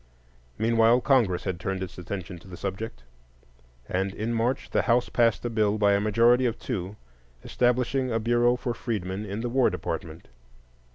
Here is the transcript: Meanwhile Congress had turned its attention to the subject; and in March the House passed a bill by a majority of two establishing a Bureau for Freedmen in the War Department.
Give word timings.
Meanwhile 0.57 1.01
Congress 1.01 1.43
had 1.43 1.59
turned 1.59 1.83
its 1.83 1.95
attention 1.99 2.39
to 2.39 2.47
the 2.47 2.57
subject; 2.57 3.03
and 3.87 4.15
in 4.15 4.33
March 4.33 4.71
the 4.71 4.81
House 4.81 5.09
passed 5.09 5.45
a 5.45 5.49
bill 5.51 5.77
by 5.77 5.93
a 5.93 6.01
majority 6.01 6.47
of 6.47 6.57
two 6.57 6.95
establishing 7.43 8.11
a 8.11 8.19
Bureau 8.19 8.55
for 8.55 8.73
Freedmen 8.73 9.27
in 9.27 9.41
the 9.41 9.49
War 9.49 9.69
Department. 9.69 10.27